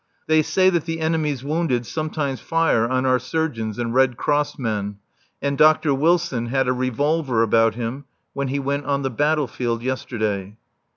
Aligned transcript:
They 0.25 0.41
say 0.41 0.71
that 0.71 0.85
the 0.85 0.99
enemy's 0.99 1.43
wounded 1.43 1.85
sometimes 1.85 2.39
fire 2.39 2.87
on 2.89 3.05
our 3.05 3.19
surgeons 3.19 3.77
and 3.77 3.93
Red 3.93 4.17
Cross 4.17 4.57
men, 4.57 4.97
and 5.43 5.55
Dr. 5.59 5.93
Wilson 5.93 6.47
had 6.47 6.67
a 6.67 6.73
revolver 6.73 7.43
about 7.43 7.75
him 7.75 8.05
when 8.33 8.47
he 8.47 8.57
went 8.57 8.87
on 8.87 9.03
the 9.03 9.11
battle 9.11 9.45
field 9.45 9.83
yesterday. 9.83 10.57